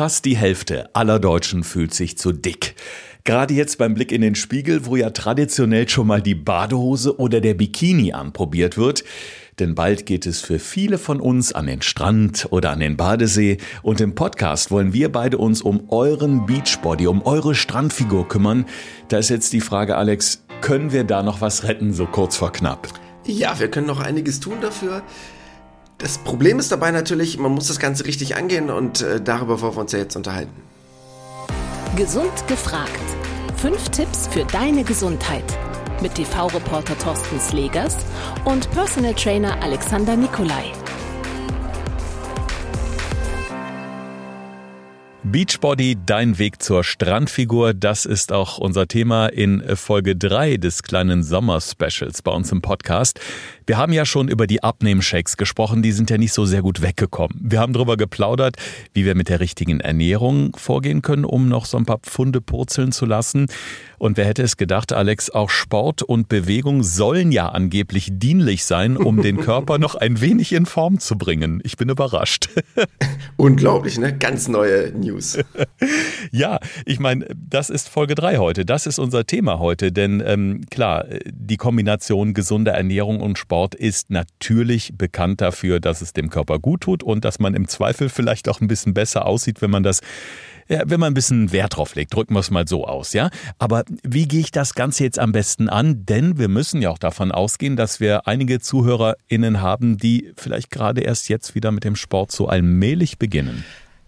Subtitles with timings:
[0.00, 2.74] Fast die Hälfte aller Deutschen fühlt sich zu dick.
[3.24, 7.42] Gerade jetzt beim Blick in den Spiegel, wo ja traditionell schon mal die Badehose oder
[7.42, 9.04] der Bikini anprobiert wird.
[9.58, 13.58] Denn bald geht es für viele von uns an den Strand oder an den Badesee.
[13.82, 18.64] Und im Podcast wollen wir beide uns um euren Beachbody, um eure Strandfigur kümmern.
[19.08, 22.52] Da ist jetzt die Frage, Alex, können wir da noch was retten, so kurz vor
[22.52, 22.88] knapp?
[23.26, 25.02] Ja, wir können noch einiges tun dafür.
[26.00, 29.74] Das Problem ist dabei natürlich, man muss das Ganze richtig angehen und äh, darüber wollen
[29.74, 30.62] wir uns ja jetzt unterhalten.
[31.94, 32.90] Gesund gefragt.
[33.56, 35.44] Fünf Tipps für deine Gesundheit.
[36.00, 37.98] Mit TV-Reporter Thorsten Slegers
[38.46, 40.72] und Personal Trainer Alexander Nikolai.
[45.22, 51.22] Beachbody, dein Weg zur Strandfigur, das ist auch unser Thema in Folge 3 des kleinen
[51.22, 53.20] Sommer-Specials bei uns im Podcast.
[53.66, 56.82] Wir haben ja schon über die Abnehmshakes gesprochen, die sind ja nicht so sehr gut
[56.82, 57.38] weggekommen.
[57.40, 58.56] Wir haben darüber geplaudert,
[58.94, 62.92] wie wir mit der richtigen Ernährung vorgehen können, um noch so ein paar Pfunde purzeln
[62.92, 63.46] zu lassen.
[63.98, 68.96] Und wer hätte es gedacht, Alex, auch Sport und Bewegung sollen ja angeblich dienlich sein,
[68.96, 71.60] um den Körper noch ein wenig in Form zu bringen.
[71.64, 72.48] Ich bin überrascht.
[73.36, 74.16] Unglaublich, ne?
[74.16, 75.38] Ganz neue News.
[76.32, 78.64] ja, ich meine, das ist Folge 3 heute.
[78.64, 79.92] Das ist unser Thema heute.
[79.92, 86.02] Denn ähm, klar, die Kombination gesunder Ernährung und Sport Sport ist natürlich bekannt dafür, dass
[86.02, 89.26] es dem Körper gut tut und dass man im Zweifel vielleicht auch ein bisschen besser
[89.26, 90.02] aussieht, wenn man das
[90.68, 93.28] ja, wenn man ein bisschen Wert drauf legt, drücken wir es mal so aus, ja.
[93.58, 96.06] Aber wie gehe ich das Ganze jetzt am besten an?
[96.06, 101.00] Denn wir müssen ja auch davon ausgehen, dass wir einige ZuhörerInnen haben, die vielleicht gerade
[101.00, 103.64] erst jetzt wieder mit dem Sport so allmählich beginnen.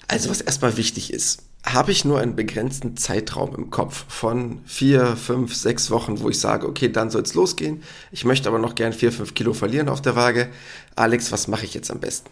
[0.06, 5.16] Also was erstmal wichtig ist, habe ich nur einen begrenzten Zeitraum im Kopf von vier,
[5.16, 7.82] fünf, sechs Wochen, wo ich sage, okay, dann soll es losgehen.
[8.10, 10.48] Ich möchte aber noch gern vier, fünf Kilo verlieren auf der Waage.
[10.96, 12.30] Alex, was mache ich jetzt am besten?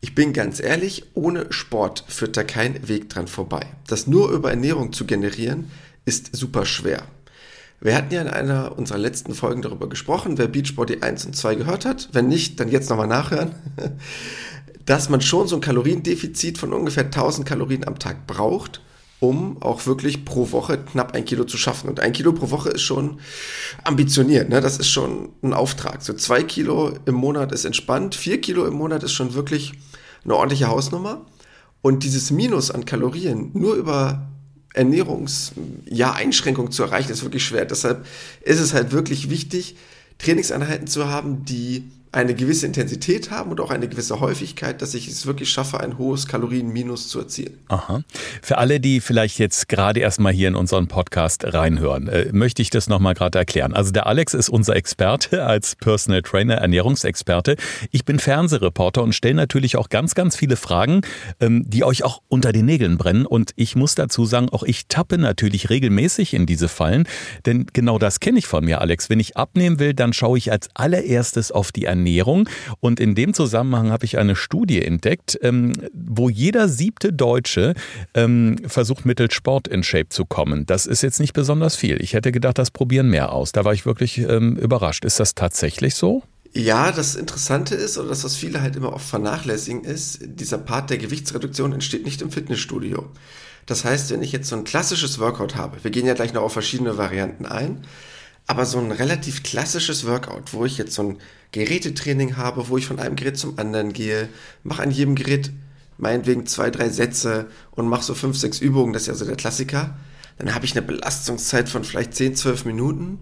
[0.00, 3.66] Ich bin ganz ehrlich, ohne Sport führt da kein Weg dran vorbei.
[3.86, 5.70] Das nur über Ernährung zu generieren,
[6.04, 7.02] ist super schwer.
[7.80, 11.54] Wir hatten ja in einer unserer letzten Folgen darüber gesprochen, wer Beachbody 1 und 2
[11.54, 12.08] gehört hat.
[12.12, 13.54] Wenn nicht, dann jetzt nochmal nachhören.
[14.88, 18.80] Dass man schon so ein Kaloriendefizit von ungefähr 1000 Kalorien am Tag braucht,
[19.20, 21.90] um auch wirklich pro Woche knapp ein Kilo zu schaffen.
[21.90, 23.20] Und ein Kilo pro Woche ist schon
[23.84, 24.62] ambitioniert, ne?
[24.62, 26.00] Das ist schon ein Auftrag.
[26.00, 29.74] So zwei Kilo im Monat ist entspannt, vier Kilo im Monat ist schon wirklich
[30.24, 31.26] eine ordentliche Hausnummer.
[31.82, 34.26] Und dieses Minus an Kalorien nur über
[34.72, 35.52] Ernährungs,
[35.84, 36.16] ja,
[36.70, 37.66] zu erreichen, ist wirklich schwer.
[37.66, 38.06] Deshalb
[38.40, 39.76] ist es halt wirklich wichtig,
[40.16, 45.08] Trainingseinheiten zu haben, die eine gewisse Intensität haben und auch eine gewisse Häufigkeit, dass ich
[45.08, 47.58] es wirklich schaffe, ein hohes Kalorienminus zu erzielen.
[47.68, 48.02] Aha.
[48.42, 52.70] Für alle, die vielleicht jetzt gerade erstmal hier in unseren Podcast reinhören, äh, möchte ich
[52.70, 53.74] das nochmal gerade erklären.
[53.74, 57.56] Also der Alex ist unser Experte als Personal Trainer, Ernährungsexperte.
[57.90, 61.02] Ich bin Fernsehreporter und stelle natürlich auch ganz, ganz viele Fragen,
[61.40, 63.26] ähm, die euch auch unter den Nägeln brennen.
[63.26, 67.06] Und ich muss dazu sagen, auch ich tappe natürlich regelmäßig in diese Fallen,
[67.44, 69.10] denn genau das kenne ich von mir, Alex.
[69.10, 72.48] Wenn ich abnehmen will, dann schaue ich als allererstes auf die Ernährung Ernährung.
[72.80, 77.74] Und in dem Zusammenhang habe ich eine Studie entdeckt, ähm, wo jeder siebte Deutsche
[78.14, 80.64] ähm, versucht, mittels Sport in Shape zu kommen.
[80.64, 82.00] Das ist jetzt nicht besonders viel.
[82.00, 83.52] Ich hätte gedacht, das probieren mehr aus.
[83.52, 85.04] Da war ich wirklich ähm, überrascht.
[85.04, 86.22] Ist das tatsächlich so?
[86.54, 90.88] Ja, das Interessante ist, oder das, was viele halt immer oft vernachlässigen, ist, dieser Part
[90.88, 93.10] der Gewichtsreduktion entsteht nicht im Fitnessstudio.
[93.66, 96.42] Das heißt, wenn ich jetzt so ein klassisches Workout habe, wir gehen ja gleich noch
[96.42, 97.82] auf verschiedene Varianten ein,
[98.48, 101.18] aber so ein relativ klassisches Workout, wo ich jetzt so ein
[101.52, 104.28] Gerätetraining habe, wo ich von einem Gerät zum anderen gehe,
[104.64, 105.52] mache an jedem Gerät
[105.98, 109.36] meinetwegen zwei, drei Sätze und mache so fünf, sechs Übungen, das ist ja so der
[109.36, 109.96] Klassiker,
[110.38, 113.18] dann habe ich eine Belastungszeit von vielleicht 10, 12 Minuten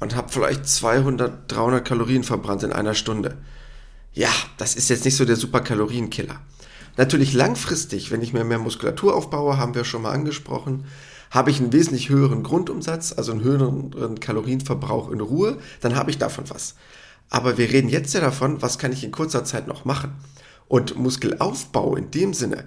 [0.00, 3.38] und habe vielleicht 200, 300 Kalorien verbrannt in einer Stunde.
[4.12, 6.40] Ja, das ist jetzt nicht so der super Kalorienkiller.
[6.98, 10.84] Natürlich langfristig, wenn ich mir mehr Muskulatur aufbaue, haben wir schon mal angesprochen,
[11.32, 16.18] habe ich einen wesentlich höheren Grundumsatz, also einen höheren Kalorienverbrauch in Ruhe, dann habe ich
[16.18, 16.76] davon was.
[17.30, 20.12] Aber wir reden jetzt ja davon, was kann ich in kurzer Zeit noch machen.
[20.68, 22.64] Und Muskelaufbau in dem Sinne,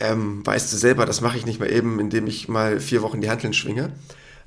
[0.00, 3.20] ähm, weißt du selber, das mache ich nicht mal eben, indem ich mal vier Wochen
[3.20, 3.92] die Handeln schwinge,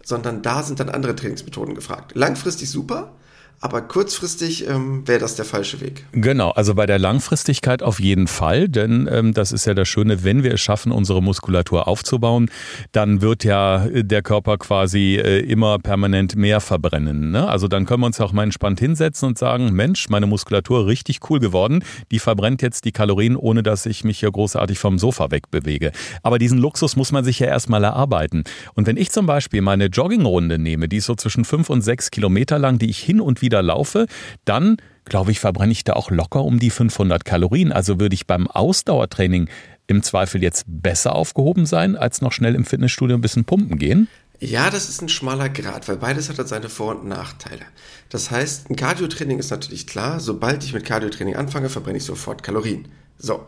[0.04, 2.14] sondern da sind dann andere Trainingsmethoden gefragt.
[2.16, 3.14] Langfristig super,
[3.62, 6.06] aber kurzfristig ähm, wäre das der falsche Weg.
[6.14, 10.24] Genau, also bei der Langfristigkeit auf jeden Fall, denn ähm, das ist ja das Schöne,
[10.24, 12.50] wenn wir es schaffen, unsere Muskulatur aufzubauen,
[12.94, 17.32] dann wird ja der Körper quasi äh, immer permanent mehr verbrennen.
[17.32, 17.48] Ne?
[17.48, 21.20] Also dann können wir uns auch mal entspannt hinsetzen und sagen, Mensch, meine Muskulatur richtig
[21.30, 25.32] cool geworden, die verbrennt jetzt die Kalorien, ohne dass ich mich hier großartig vom Sofa
[25.32, 25.92] wegbewege.
[26.24, 28.44] Aber diesen Luxus muss man sich ja erstmal erarbeiten.
[28.76, 32.10] Und wenn ich zum Beispiel meine Joggingrunde nehme, die ist so zwischen fünf und sechs
[32.10, 34.06] Kilometer lang, die ich hin und wieder wieder laufe,
[34.46, 37.72] dann glaube ich, verbrenne ich da auch locker um die 500 Kalorien.
[37.72, 39.50] Also würde ich beim Ausdauertraining
[39.88, 44.07] im Zweifel jetzt besser aufgehoben sein, als noch schnell im Fitnessstudio ein bisschen pumpen gehen?
[44.40, 47.66] Ja, das ist ein schmaler Grad, weil beides hat halt seine Vor- und Nachteile.
[48.10, 52.44] Das heißt, ein Cardiotraining ist natürlich klar, sobald ich mit Cardiotraining anfange, verbrenne ich sofort
[52.44, 52.88] Kalorien.
[53.18, 53.45] So.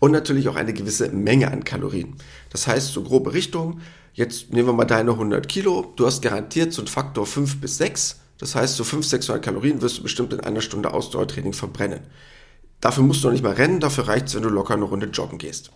[0.00, 2.16] Und natürlich auch eine gewisse Menge an Kalorien.
[2.50, 3.80] Das heißt, so grobe Richtung,
[4.12, 7.78] jetzt nehmen wir mal deine 100 Kilo, du hast garantiert so einen Faktor 5 bis
[7.78, 8.20] 6.
[8.38, 12.00] Das heißt, so 500, 600 Kalorien wirst du bestimmt in einer Stunde Ausdauertraining verbrennen.
[12.80, 15.06] Dafür musst du noch nicht mal rennen, dafür reicht es, wenn du locker eine Runde
[15.06, 15.70] joggen gehst.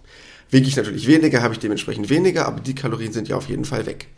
[0.50, 3.64] Wiege ich natürlich weniger, habe ich dementsprechend weniger, aber die Kalorien sind ja auf jeden
[3.64, 4.08] Fall weg.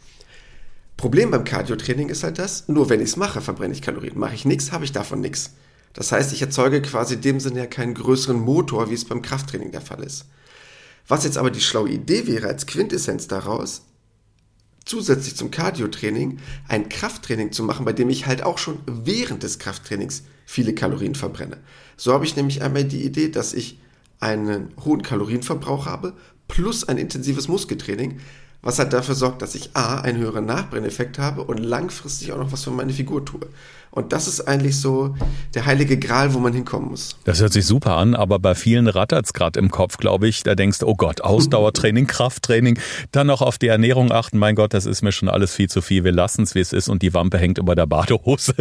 [0.96, 4.19] Problem beim Cardio-Training ist halt das, nur wenn ich es mache, verbrenne ich Kalorien.
[4.19, 5.54] Mache ich nichts, habe ich davon nichts.
[5.92, 9.22] Das heißt, ich erzeuge quasi in dem Sinne ja keinen größeren Motor, wie es beim
[9.22, 10.26] Krafttraining der Fall ist.
[11.08, 13.82] Was jetzt aber die schlaue Idee wäre als Quintessenz daraus,
[14.84, 16.38] zusätzlich zum Cardio-Training
[16.68, 21.14] ein Krafttraining zu machen, bei dem ich halt auch schon während des Krafttrainings viele Kalorien
[21.14, 21.58] verbrenne.
[21.96, 23.78] So habe ich nämlich einmal die Idee, dass ich
[24.18, 26.14] einen hohen Kalorienverbrauch habe
[26.48, 28.18] plus ein intensives Muskeltraining,
[28.62, 32.52] was halt dafür sorgt, dass ich A, einen höheren Nachbrenneffekt habe und langfristig auch noch
[32.52, 33.48] was für meine Figur tue.
[33.92, 35.16] Und das ist eigentlich so
[35.54, 37.16] der heilige Gral, wo man hinkommen muss.
[37.24, 40.44] Das hört sich super an, aber bei vielen rattert es gerade im Kopf, glaube ich.
[40.44, 42.78] Da denkst du, oh Gott, Ausdauertraining, Krafttraining,
[43.10, 44.38] dann noch auf die Ernährung achten.
[44.38, 46.04] Mein Gott, das ist mir schon alles viel zu viel.
[46.04, 48.54] Wir lassen es, wie es ist und die Wampe hängt über der Badehose.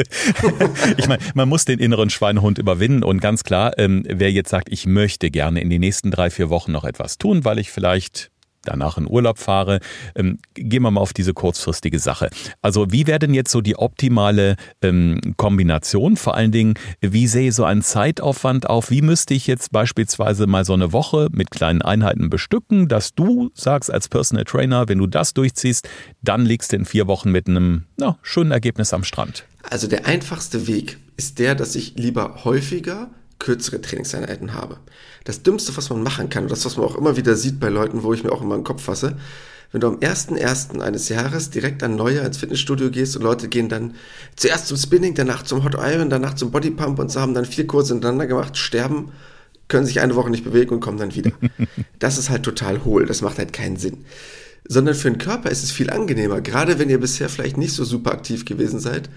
[0.97, 4.69] ich meine, man muss den inneren Schweinehund überwinden und ganz klar, ähm, wer jetzt sagt,
[4.71, 8.31] ich möchte gerne in den nächsten drei, vier Wochen noch etwas tun, weil ich vielleicht
[8.63, 9.79] danach in Urlaub fahre.
[10.15, 12.29] Ähm, gehen wir mal auf diese kurzfristige Sache.
[12.61, 16.17] Also wie wäre denn jetzt so die optimale ähm, Kombination?
[16.17, 18.89] Vor allen Dingen, wie sehe so ein Zeitaufwand auf?
[18.89, 23.51] Wie müsste ich jetzt beispielsweise mal so eine Woche mit kleinen Einheiten bestücken, dass du
[23.53, 25.87] sagst als Personal Trainer, wenn du das durchziehst,
[26.21, 29.45] dann liegst du in vier Wochen mit einem na, schönen Ergebnis am Strand?
[29.63, 33.09] Also der einfachste Weg ist der, dass ich lieber häufiger
[33.39, 34.77] kürzere Trainingseinheiten habe.
[35.23, 37.69] Das Dümmste, was man machen kann, und das, was man auch immer wieder sieht bei
[37.69, 39.17] Leuten, wo ich mir auch immer den Kopf fasse,
[39.71, 40.79] wenn du am 1.1.
[40.81, 43.93] eines Jahres direkt an Neujahr ins Fitnessstudio gehst und Leute gehen dann
[44.35, 47.67] zuerst zum Spinning, danach zum Hot Iron, danach zum Bodypump und so haben dann vier
[47.67, 49.11] Kurse hintereinander gemacht, sterben,
[49.67, 51.31] können sich eine Woche nicht bewegen und kommen dann wieder.
[51.99, 54.05] Das ist halt total hohl, das macht halt keinen Sinn.
[54.67, 57.83] Sondern für den Körper ist es viel angenehmer, gerade wenn ihr bisher vielleicht nicht so
[57.83, 59.09] super aktiv gewesen seid,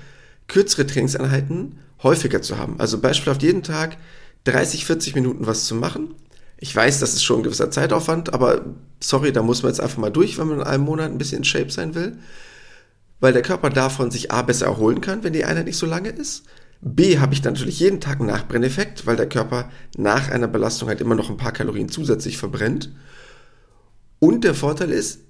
[0.48, 2.78] kürzere Trainingseinheiten häufiger zu haben.
[2.78, 3.96] Also beispielhaft jeden Tag
[4.44, 6.14] 30, 40 Minuten was zu machen.
[6.58, 8.64] Ich weiß, das ist schon ein gewisser Zeitaufwand, aber
[9.00, 11.38] sorry, da muss man jetzt einfach mal durch, wenn man in einem Monat ein bisschen
[11.38, 12.18] in Shape sein will.
[13.20, 16.10] Weil der Körper davon sich A besser erholen kann, wenn die Einheit nicht so lange
[16.10, 16.44] ist.
[16.80, 20.88] B habe ich dann natürlich jeden Tag einen Nachbrenneffekt, weil der Körper nach einer Belastung
[20.88, 22.92] halt immer noch ein paar Kalorien zusätzlich verbrennt.
[24.18, 25.20] Und der Vorteil ist,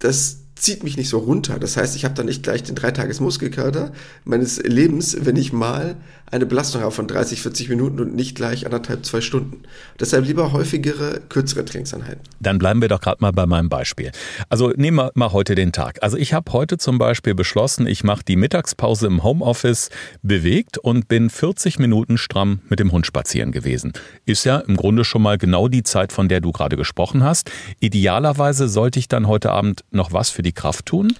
[0.00, 1.58] dass zieht mich nicht so runter.
[1.58, 3.92] Das heißt, ich habe dann nicht gleich den Dreitages-Muskelkater
[4.24, 5.96] meines Lebens, wenn ich mal
[6.30, 9.62] eine Belastung habe von 30, 40 Minuten und nicht gleich anderthalb, zwei Stunden.
[10.00, 12.20] Deshalb lieber häufigere, kürzere Trainingseinheiten.
[12.40, 14.10] Dann bleiben wir doch gerade mal bei meinem Beispiel.
[14.48, 16.02] Also nehmen wir mal heute den Tag.
[16.02, 19.90] Also ich habe heute zum Beispiel beschlossen, ich mache die Mittagspause im Homeoffice
[20.22, 23.92] bewegt und bin 40 Minuten stramm mit dem Hund spazieren gewesen.
[24.24, 27.50] Ist ja im Grunde schon mal genau die Zeit, von der du gerade gesprochen hast.
[27.78, 31.12] Idealerweise sollte ich dann heute Abend noch was für die Kraft tun?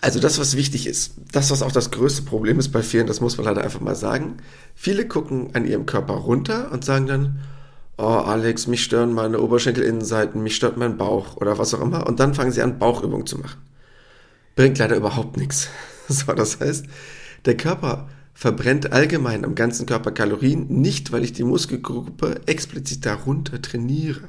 [0.00, 3.20] Also das, was wichtig ist, das, was auch das größte Problem ist bei vielen, das
[3.20, 4.38] muss man leider einfach mal sagen.
[4.74, 7.38] Viele gucken an ihrem Körper runter und sagen dann,
[7.98, 12.06] oh Alex, mich stören meine Oberschenkelinnenseiten, mich stört mein Bauch oder was auch immer.
[12.06, 13.60] Und dann fangen sie an, Bauchübungen zu machen.
[14.56, 15.68] Bringt leider überhaupt nichts.
[16.08, 16.86] So, das heißt,
[17.46, 23.62] der Körper verbrennt allgemein am ganzen Körper Kalorien, nicht weil ich die Muskelgruppe explizit darunter
[23.62, 24.22] trainiere.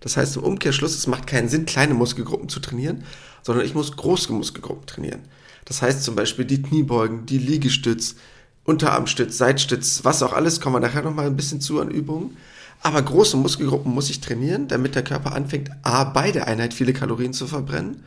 [0.00, 3.04] Das heißt im Umkehrschluss, es macht keinen Sinn, kleine Muskelgruppen zu trainieren,
[3.42, 5.20] sondern ich muss große Muskelgruppen trainieren.
[5.64, 8.16] Das heißt zum Beispiel die Kniebeugen, die Liegestütz,
[8.64, 12.36] Unterarmstütz, Seitstütz, was auch alles, kommen wir nachher nochmal ein bisschen zu an Übungen.
[12.80, 16.92] Aber große Muskelgruppen muss ich trainieren, damit der Körper anfängt, A, bei der Einheit viele
[16.92, 18.04] Kalorien zu verbrennen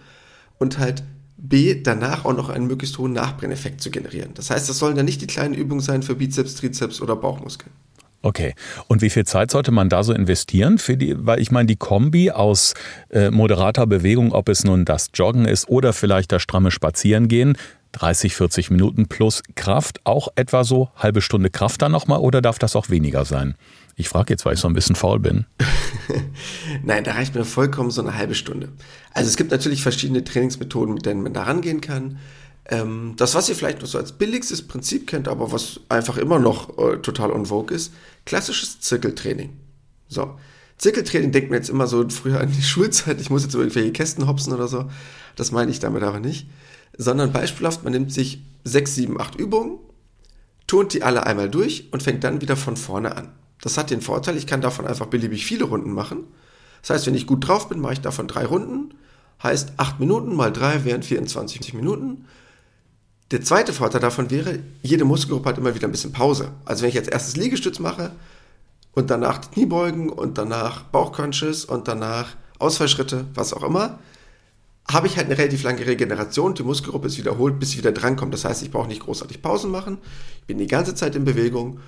[0.59, 1.03] und halt
[1.37, 4.31] B, danach auch noch einen möglichst hohen Nachbrenneffekt zu generieren.
[4.35, 7.71] Das heißt, das sollen dann nicht die kleinen Übungen sein für Bizeps, Trizeps oder Bauchmuskeln.
[8.21, 8.53] Okay.
[8.87, 11.75] Und wie viel Zeit sollte man da so investieren für die, weil ich meine, die
[11.75, 12.73] Kombi aus
[13.09, 17.57] äh, moderater Bewegung, ob es nun das Joggen ist oder vielleicht das stramme Spazierengehen,
[17.93, 22.59] 30, 40 Minuten plus Kraft, auch etwa so halbe Stunde Kraft dann nochmal oder darf
[22.59, 23.55] das auch weniger sein?
[23.95, 25.45] Ich frage jetzt, weil ich so ein bisschen faul bin.
[26.83, 28.69] Nein, da reicht mir vollkommen so eine halbe Stunde.
[29.13, 32.17] Also es gibt natürlich verschiedene Trainingsmethoden, mit denen man da rangehen kann.
[32.65, 36.39] Ähm, das, was ihr vielleicht noch so als billigstes Prinzip kennt, aber was einfach immer
[36.39, 37.93] noch äh, total on vogue ist,
[38.25, 39.57] klassisches Zirkeltraining.
[40.07, 40.37] So.
[40.77, 44.27] Zirkeltraining denkt man jetzt immer so früher an die Schulzeit, ich muss jetzt irgendwelche Kästen
[44.27, 44.89] hopsen oder so.
[45.35, 46.47] Das meine ich damit aber nicht.
[46.97, 49.79] Sondern beispielhaft, man nimmt sich sechs, sieben, acht Übungen,
[50.67, 53.31] turnt die alle einmal durch und fängt dann wieder von vorne an.
[53.61, 56.25] Das hat den Vorteil, ich kann davon einfach beliebig viele Runden machen,
[56.81, 58.93] Das heißt, wenn ich gut drauf bin, mache ich davon drei Runden.
[59.41, 62.25] Heißt, acht Minuten mal drei wären 24 Minuten.
[63.31, 66.51] Der zweite Vorteil davon wäre, jede Muskelgruppe hat immer wieder ein bisschen Pause.
[66.65, 68.11] Also wenn ich jetzt erstes Liegestütz mache
[68.91, 73.99] und danach Kniebeugen und danach Bauchcrunches und danach Ausfallschritte, was auch immer,
[74.89, 76.55] habe ich halt eine relativ lange Regeneration.
[76.55, 78.33] Die Muskelgruppe ist wiederholt, bis sie wieder drankommt.
[78.33, 79.99] Das heißt, ich brauche nicht großartig Pausen machen.
[80.41, 81.79] Ich bin die ganze Zeit in Bewegung.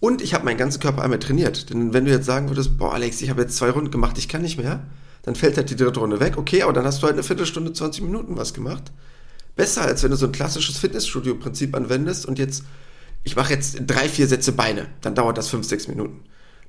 [0.00, 1.68] Und ich habe meinen ganzen Körper einmal trainiert.
[1.68, 4.28] Denn wenn du jetzt sagen würdest, boah, Alex, ich habe jetzt zwei Runden gemacht, ich
[4.28, 4.84] kann nicht mehr,
[5.22, 6.38] dann fällt halt die dritte Runde weg.
[6.38, 8.92] Okay, aber dann hast du halt eine Viertelstunde, 20 Minuten was gemacht.
[9.58, 12.62] Besser, als wenn du so ein klassisches Fitnessstudio-Prinzip anwendest und jetzt,
[13.24, 14.86] ich mache jetzt drei, vier Sätze Beine.
[15.00, 16.20] Dann dauert das fünf, sechs Minuten.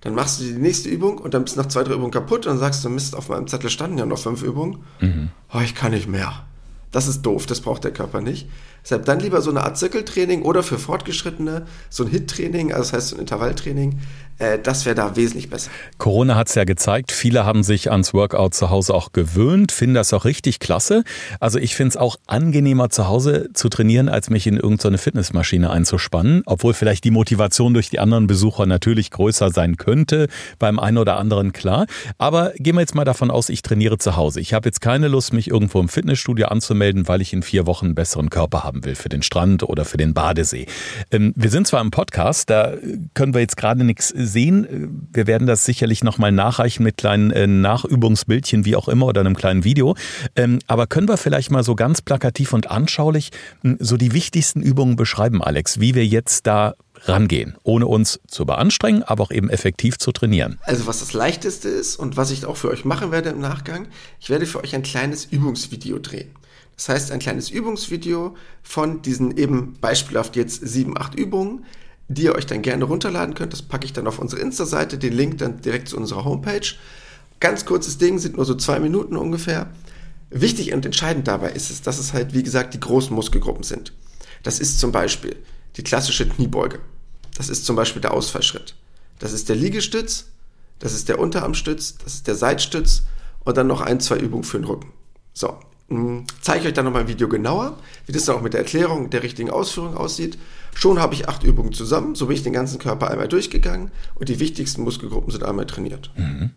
[0.01, 2.47] Dann machst du die nächste Übung und dann bist du nach zwei, drei Übungen kaputt
[2.47, 4.79] und dann sagst du, Mist, auf meinem Zettel standen ja noch fünf Übungen.
[5.01, 5.29] Mhm.
[5.53, 6.47] Oh, ich kann nicht mehr.
[6.91, 8.49] Das ist doof, das braucht der Körper nicht.
[8.83, 12.93] Deshalb dann lieber so eine Art Zirkeltraining oder für Fortgeschrittene so ein Hit-Training, also das
[12.93, 13.99] heißt so ein Intervalltraining,
[14.39, 15.69] äh, das wäre da wesentlich besser.
[15.97, 19.95] Corona hat es ja gezeigt, viele haben sich ans Workout zu Hause auch gewöhnt, finden
[19.95, 21.03] das auch richtig klasse.
[21.39, 25.69] Also ich finde es auch angenehmer zu Hause zu trainieren, als mich in irgendeine Fitnessmaschine
[25.69, 30.97] einzuspannen, obwohl vielleicht die Motivation durch die anderen Besucher natürlich größer sein könnte, beim einen
[30.97, 31.85] oder anderen klar.
[32.17, 34.39] Aber gehen wir jetzt mal davon aus, ich trainiere zu Hause.
[34.39, 37.87] Ich habe jetzt keine Lust, mich irgendwo im Fitnessstudio anzumelden, weil ich in vier Wochen
[37.87, 40.67] einen besseren Körper haben will für den Strand oder für den Badesee.
[41.11, 42.73] Ähm, wir sind zwar im Podcast, da
[43.15, 45.07] können wir jetzt gerade nichts sehen.
[45.11, 49.35] Wir werden das sicherlich nochmal nachreichen mit kleinen äh, Nachübungsbildchen, wie auch immer, oder einem
[49.35, 49.95] kleinen Video.
[50.35, 54.61] Ähm, aber können wir vielleicht mal so ganz plakativ und anschaulich hm, so die wichtigsten
[54.61, 59.49] Übungen beschreiben, Alex, wie wir jetzt da rangehen, ohne uns zu beanstrengen, aber auch eben
[59.49, 60.59] effektiv zu trainieren.
[60.63, 63.87] Also was das Leichteste ist und was ich auch für euch machen werde im Nachgang,
[64.19, 66.31] ich werde für euch ein kleines Übungsvideo drehen.
[66.79, 71.65] Das heißt, ein kleines Übungsvideo von diesen eben beispielhaft jetzt sieben, acht Übungen,
[72.07, 73.51] die ihr euch dann gerne runterladen könnt.
[73.51, 76.65] Das packe ich dann auf unsere Insta-Seite, den Link dann direkt zu unserer Homepage.
[77.41, 79.69] Ganz kurzes Ding, sind nur so zwei Minuten ungefähr.
[80.29, 83.91] Wichtig und entscheidend dabei ist es, dass es halt, wie gesagt, die großen Muskelgruppen sind.
[84.43, 85.35] Das ist zum Beispiel
[85.75, 86.79] die klassische Kniebeuge.
[87.35, 88.75] Das ist zum Beispiel der Ausfallschritt.
[89.19, 90.27] Das ist der Liegestütz,
[90.79, 93.03] das ist der Unterarmstütz, das ist der Seitstütz
[93.43, 94.93] und dann noch ein, zwei Übungen für den Rücken.
[95.33, 95.59] So,
[96.41, 99.09] zeige ich euch dann nochmal ein Video genauer, wie das dann auch mit der Erklärung
[99.09, 100.37] der richtigen Ausführung aussieht.
[100.75, 104.29] Schon habe ich acht Übungen zusammen, so bin ich den ganzen Körper einmal durchgegangen und
[104.29, 106.11] die wichtigsten Muskelgruppen sind einmal trainiert.
[106.15, 106.51] Mhm.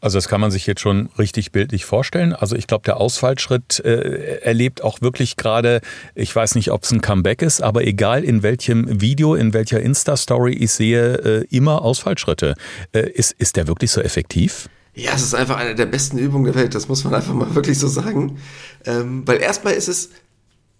[0.00, 2.32] Also das kann man sich jetzt schon richtig bildlich vorstellen.
[2.32, 5.80] Also ich glaube, der Ausfallschritt äh, erlebt auch wirklich gerade,
[6.14, 9.80] ich weiß nicht, ob es ein Comeback ist, aber egal in welchem Video, in welcher
[9.80, 12.54] Insta-Story ich sehe, äh, immer Ausfallschritte.
[12.92, 14.68] Äh, ist, ist der wirklich so effektiv?
[14.96, 17.54] Ja, es ist einfach eine der besten Übungen der Welt, das muss man einfach mal
[17.54, 18.38] wirklich so sagen.
[18.86, 20.08] Ähm, weil erstmal ist es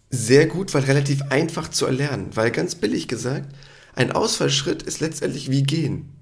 [0.09, 2.31] sehr gut, weil relativ einfach zu erlernen.
[2.33, 3.55] Weil ganz billig gesagt,
[3.95, 6.15] ein Ausfallschritt ist letztendlich wie gehen.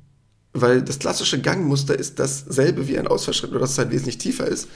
[0.52, 4.48] Weil das klassische Gangmuster ist dasselbe wie ein Ausfallschritt, nur dass es halt wesentlich tiefer
[4.48, 4.66] ist.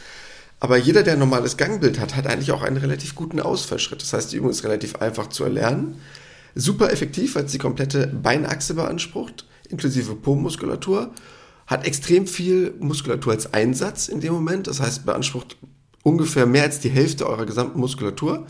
[0.61, 4.01] Aber jeder, der ein normales Gangbild hat, hat eigentlich auch einen relativ guten Ausfallschritt.
[4.01, 6.01] Das heißt, die Übung ist relativ einfach zu erlernen.
[6.55, 11.13] Super effektiv, weil es die komplette Beinachse beansprucht, inklusive Po-Muskulatur
[11.69, 14.67] hat extrem viel Muskulatur als Einsatz in dem Moment.
[14.67, 15.57] Das heißt, beansprucht
[16.03, 18.47] ungefähr mehr als die Hälfte eurer gesamten Muskulatur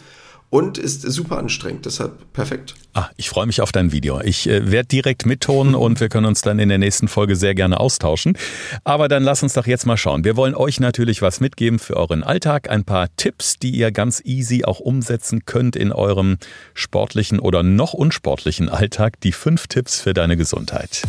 [0.50, 1.84] und ist super anstrengend.
[1.84, 2.74] Deshalb perfekt.
[2.94, 4.20] Ah, ich freue mich auf dein Video.
[4.20, 7.54] Ich äh, werde direkt mittonen und wir können uns dann in der nächsten Folge sehr
[7.54, 8.38] gerne austauschen.
[8.84, 10.24] Aber dann lass uns doch jetzt mal schauen.
[10.24, 12.70] Wir wollen euch natürlich was mitgeben für euren Alltag.
[12.70, 16.38] Ein paar Tipps, die ihr ganz easy auch umsetzen könnt in eurem
[16.72, 19.20] sportlichen oder noch unsportlichen Alltag.
[19.20, 21.02] Die fünf Tipps für deine Gesundheit.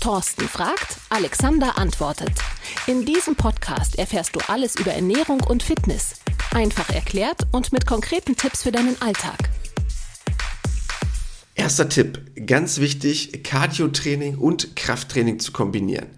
[0.00, 2.32] Thorsten fragt, Alexander antwortet.
[2.86, 6.14] In diesem Podcast erfährst du alles über Ernährung und Fitness.
[6.52, 9.50] Einfach erklärt und mit konkreten Tipps für deinen Alltag.
[11.54, 16.08] Erster Tipp, ganz wichtig, Cardio-Training und Krafttraining zu kombinieren.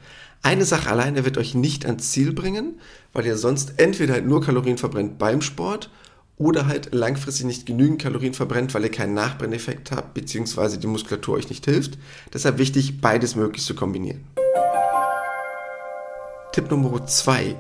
[0.43, 2.81] Eine Sache alleine wird euch nicht ans Ziel bringen,
[3.13, 5.91] weil ihr sonst entweder nur Kalorien verbrennt beim Sport
[6.39, 11.37] oder halt langfristig nicht genügend Kalorien verbrennt, weil ihr keinen Nachbrenneffekt habt, beziehungsweise die Muskulatur
[11.37, 11.99] euch nicht hilft.
[12.33, 14.25] Deshalb wichtig, beides möglichst zu kombinieren.
[16.53, 17.55] Tipp Nummer 2.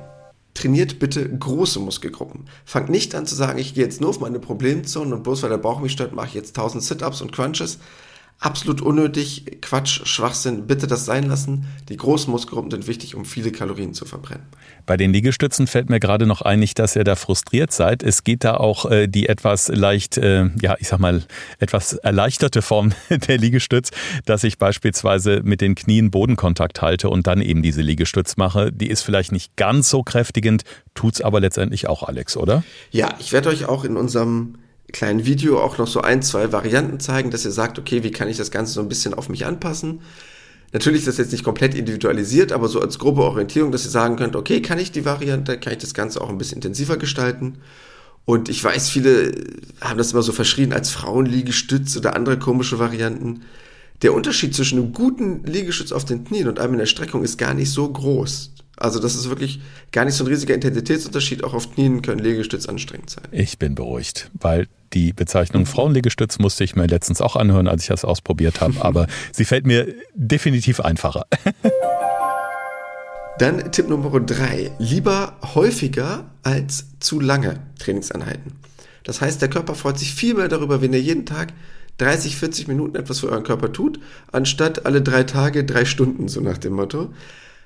[0.55, 2.47] Trainiert bitte große Muskelgruppen.
[2.65, 5.51] Fangt nicht an zu sagen, ich gehe jetzt nur auf meine Problemzone und bloß weil
[5.51, 7.79] der Bauch mich stört, mache ich jetzt 1000 Sit-Ups und Crunches.
[8.39, 11.67] Absolut unnötig, Quatsch, Schwachsinn, bitte das sein lassen.
[11.89, 14.45] Die großen Muskelgruppen sind wichtig, um viele Kalorien zu verbrennen.
[14.85, 18.03] Bei den Liegestützen fällt mir gerade noch ein, nicht, dass ihr da frustriert seid.
[18.03, 21.25] Es geht da auch äh, die etwas leicht, äh, ja, ich sag mal,
[21.61, 23.91] etwas erleichterte Form der Liegestütz,
[24.27, 28.71] dass ich beispielsweise mit den Knien Bodenkontakt halte und dann eben diese Liegestütz mache.
[28.71, 30.65] Die ist vielleicht nicht ganz so kräftigend,
[30.95, 32.65] tut's aber letztendlich auch, Alex, oder?
[32.91, 34.57] Ja, ich werde euch auch in unserem
[34.93, 38.29] kleinen Video auch noch so ein, zwei Varianten zeigen, dass ihr sagt, okay, wie kann
[38.29, 40.01] ich das Ganze so ein bisschen auf mich anpassen?
[40.73, 44.17] Natürlich ist das jetzt nicht komplett individualisiert, aber so als grobe Orientierung, dass ihr sagen
[44.17, 47.59] könnt, okay, kann ich die Variante, kann ich das Ganze auch ein bisschen intensiver gestalten.
[48.25, 49.33] Und ich weiß, viele
[49.81, 53.43] haben das immer so verschrien als Frauenliegestütz oder andere komische Varianten.
[54.03, 57.39] Der Unterschied zwischen einem guten Liegestütz auf den Knien und einem in der Streckung ist
[57.39, 58.51] gar nicht so groß.
[58.77, 61.45] Also das ist wirklich gar nicht so ein riesiger Intensitätsunterschied.
[61.45, 63.25] Auch auf Knien können Liegestütz anstrengend sein.
[63.31, 67.89] Ich bin beruhigt, weil die Bezeichnung Frauenliegestütz musste ich mir letztens auch anhören, als ich
[67.89, 68.85] das ausprobiert habe.
[68.85, 71.27] Aber sie fällt mir definitiv einfacher.
[73.39, 78.53] Dann Tipp Nummer drei: Lieber häufiger als zu lange Trainingseinheiten.
[79.05, 81.53] Das heißt, der Körper freut sich viel mehr darüber, wenn ihr jeden Tag
[81.99, 84.01] 30, 40 Minuten etwas für euren Körper tut,
[84.33, 87.13] anstatt alle drei Tage drei Stunden, so nach dem Motto.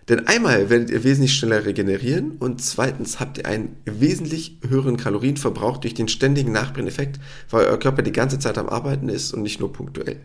[0.09, 5.79] Denn einmal werdet ihr wesentlich schneller regenerieren und zweitens habt ihr einen wesentlich höheren Kalorienverbrauch
[5.79, 9.61] durch den ständigen Nachbrenneffekt, weil euer Körper die ganze Zeit am Arbeiten ist und nicht
[9.61, 10.21] nur punktuell.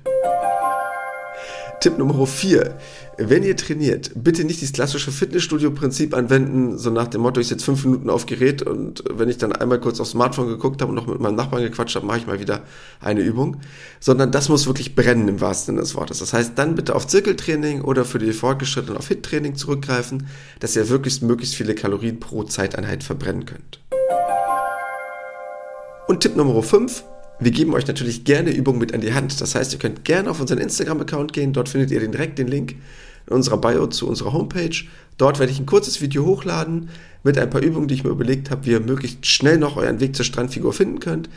[1.80, 2.78] Tipp Nummer 4.
[3.18, 7.66] Wenn ihr trainiert, bitte nicht dieses klassische Fitnessstudio-Prinzip anwenden, so nach dem Motto, ich sitze
[7.66, 10.96] fünf Minuten auf Gerät und wenn ich dann einmal kurz aufs Smartphone geguckt habe und
[10.96, 12.64] noch mit meinem Nachbarn gequatscht habe, mache ich mal wieder
[13.00, 13.58] eine Übung.
[14.00, 16.20] Sondern das muss wirklich brennen im wahrsten Sinne des Wortes.
[16.20, 20.28] Das heißt, dann bitte auf Zirkeltraining oder für die Fortgeschrittenen auf Hit-Training zurückgreifen,
[20.60, 23.80] dass ihr wirklich möglichst viele Kalorien pro Zeiteinheit verbrennen könnt.
[26.08, 27.04] Und Tipp Nummer 5,
[27.40, 29.40] wir geben euch natürlich gerne Übungen mit an die Hand.
[29.42, 31.54] Das heißt, ihr könnt gerne auf unseren Instagram-Account gehen.
[31.54, 32.76] Dort findet ihr direkt den Link
[33.28, 34.76] in unserer Bio zu unserer Homepage.
[35.18, 36.90] Dort werde ich ein kurzes Video hochladen
[37.24, 40.00] mit ein paar Übungen, die ich mir überlegt habe, wie ihr möglichst schnell noch euren
[40.00, 41.30] Weg zur Strandfigur finden könnt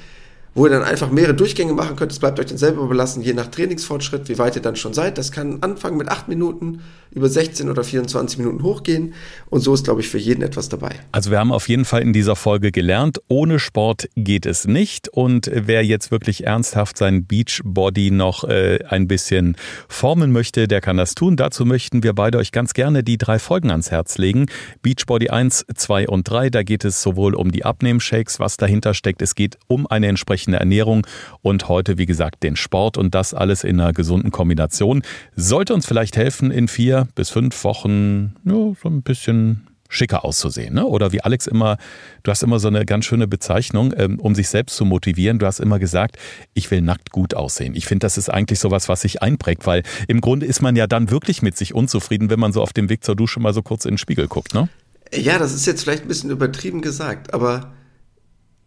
[0.55, 2.13] wo ihr dann einfach mehrere Durchgänge machen könnt.
[2.13, 5.19] Es bleibt euch dann selber überlassen, je nach Trainingsfortschritt, wie weit ihr dann schon seid.
[5.19, 9.15] Das kann anfangen mit 8 Minuten, über 16 oder 24 Minuten hochgehen.
[9.51, 10.91] Und so ist, glaube ich, für jeden etwas dabei.
[11.13, 15.09] Also wir haben auf jeden Fall in dieser Folge gelernt, ohne Sport geht es nicht.
[15.09, 19.57] Und wer jetzt wirklich ernsthaft sein Beachbody noch äh, ein bisschen
[19.89, 21.37] formen möchte, der kann das tun.
[21.37, 24.47] Dazu möchten wir beide euch ganz gerne die drei Folgen ans Herz legen.
[24.83, 26.51] Beachbody 1, 2 und 3.
[26.51, 29.23] Da geht es sowohl um die Abnehmshakes, was dahinter steckt.
[29.23, 31.07] Es geht um eine entsprechende ausreichende Ernährung
[31.43, 35.03] und heute, wie gesagt, den Sport und das alles in einer gesunden Kombination.
[35.35, 40.75] Sollte uns vielleicht helfen, in vier bis fünf Wochen ja, so ein bisschen schicker auszusehen.
[40.75, 40.85] Ne?
[40.85, 41.79] Oder wie Alex immer,
[42.23, 45.39] du hast immer so eine ganz schöne Bezeichnung, ähm, um sich selbst zu motivieren.
[45.39, 46.19] Du hast immer gesagt,
[46.53, 47.75] ich will nackt gut aussehen.
[47.75, 50.87] Ich finde, das ist eigentlich sowas, was sich einprägt, weil im Grunde ist man ja
[50.87, 53.63] dann wirklich mit sich unzufrieden, wenn man so auf dem Weg zur Dusche mal so
[53.63, 54.69] kurz in den Spiegel guckt, ne?
[55.11, 57.73] Ja, das ist jetzt vielleicht ein bisschen übertrieben gesagt, aber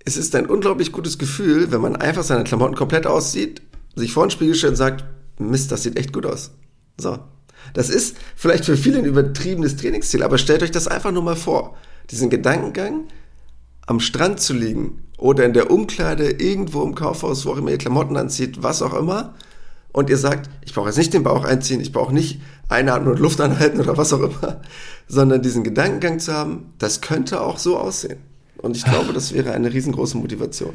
[0.05, 3.61] es ist ein unglaublich gutes Gefühl, wenn man einfach seine Klamotten komplett aussieht,
[3.95, 5.05] sich vor den Spiegel stellt und sagt,
[5.37, 6.51] Mist, das sieht echt gut aus.
[6.97, 7.19] So.
[7.73, 11.35] Das ist vielleicht für viele ein übertriebenes Trainingsziel, aber stellt euch das einfach nur mal
[11.35, 11.77] vor.
[12.09, 13.05] Diesen Gedankengang,
[13.85, 17.77] am Strand zu liegen oder in der Umkleide irgendwo im Kaufhaus, wo auch immer ihr
[17.77, 19.35] Klamotten anzieht, was auch immer,
[19.93, 23.19] und ihr sagt, ich brauche jetzt nicht den Bauch einziehen, ich brauche nicht einatmen und
[23.19, 24.61] Luft anhalten oder was auch immer,
[25.07, 28.19] sondern diesen Gedankengang zu haben, das könnte auch so aussehen.
[28.62, 30.74] Und ich glaube, das wäre eine riesengroße Motivation.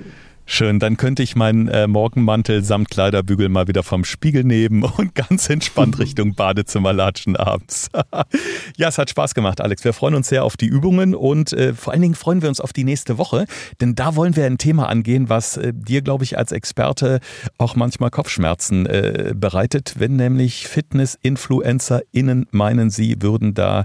[0.49, 5.17] Schön, dann könnte ich meinen äh, Morgenmantel samt Kleiderbügel mal wieder vom Spiegel nehmen und
[5.17, 7.89] ganz entspannt Richtung Badezimmer latschen abends.
[8.77, 9.85] ja, es hat Spaß gemacht, Alex.
[9.85, 12.61] Wir freuen uns sehr auf die Übungen und äh, vor allen Dingen freuen wir uns
[12.61, 13.47] auf die nächste Woche,
[13.81, 17.19] denn da wollen wir ein Thema angehen, was äh, dir, glaube ich, als Experte
[17.59, 23.85] auch manchmal Kopfschmerzen äh, bereitet, wenn nämlich Fitness-InfluencerInnen meinen, sie würden da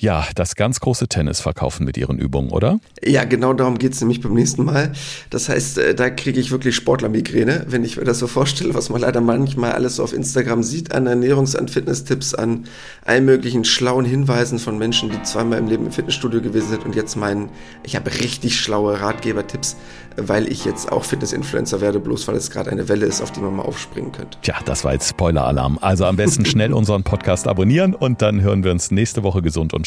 [0.00, 2.80] ja, das ganz große Tennis verkaufen mit ihren Übungen, oder?
[3.04, 4.92] Ja, genau darum geht's nämlich beim nächsten Mal.
[5.28, 8.88] Das heißt, äh, da kriege ich wirklich Sportlermigräne, wenn ich mir das so vorstelle, was
[8.88, 12.64] man leider manchmal alles so auf Instagram sieht, an Ernährungs-, an Fitnesstipps, an
[13.04, 16.96] allen möglichen schlauen Hinweisen von Menschen, die zweimal im Leben im Fitnessstudio gewesen sind und
[16.96, 17.50] jetzt meinen,
[17.82, 19.76] ich habe richtig schlaue Ratgebertipps,
[20.16, 23.40] weil ich jetzt auch Fitness-Influencer werde, bloß weil es gerade eine Welle ist, auf die
[23.40, 24.38] man mal aufspringen könnte.
[24.42, 25.78] Tja, das war jetzt Spoiler-Alarm.
[25.80, 29.74] Also am besten schnell unseren Podcast abonnieren und dann hören wir uns nächste Woche gesund
[29.74, 29.86] und